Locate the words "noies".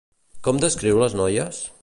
1.21-1.63